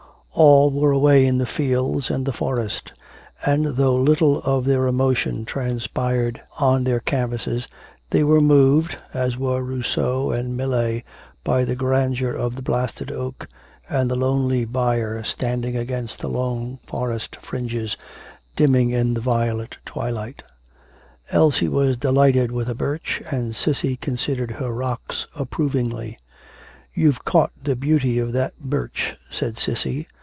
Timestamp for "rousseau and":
9.61-10.55